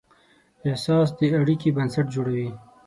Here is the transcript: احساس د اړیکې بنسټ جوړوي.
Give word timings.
احساس 0.67 1.07
د 1.19 1.21
اړیکې 1.41 1.69
بنسټ 1.77 2.05
جوړوي. 2.15 2.49